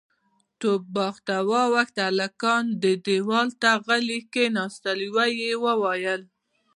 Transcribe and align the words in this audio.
توپ 0.59 0.83
باغ 0.95 1.15
ته 1.27 1.35
واوښت، 1.49 1.95
هلکان 2.07 2.63
دېوال 3.05 3.49
ته 3.61 3.69
غلي 3.85 4.19
کېناستل، 4.33 4.99
يوه 5.51 5.73
وويل: 5.83 6.21